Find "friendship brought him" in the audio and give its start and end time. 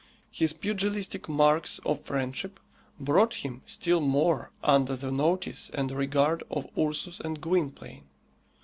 2.03-3.61